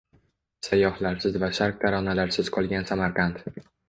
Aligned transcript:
Sayyohlarsiz 0.67 1.37
va 1.43 1.49
Sharq 1.57 1.77
taronalarisiz 1.83 2.49
qolgan 2.57 2.89
Samarqand 2.93 3.39